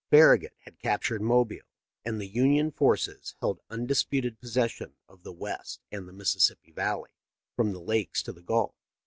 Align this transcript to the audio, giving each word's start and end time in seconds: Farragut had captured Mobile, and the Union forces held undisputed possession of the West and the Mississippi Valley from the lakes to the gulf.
Farragut 0.09 0.55
had 0.61 0.79
captured 0.79 1.21
Mobile, 1.21 1.61
and 2.03 2.19
the 2.19 2.25
Union 2.27 2.71
forces 2.71 3.35
held 3.39 3.59
undisputed 3.69 4.39
possession 4.39 4.95
of 5.07 5.21
the 5.21 5.31
West 5.31 5.79
and 5.91 6.07
the 6.07 6.11
Mississippi 6.11 6.71
Valley 6.71 7.11
from 7.55 7.71
the 7.71 7.79
lakes 7.81 8.23
to 8.23 8.33
the 8.33 8.41
gulf. 8.41 8.73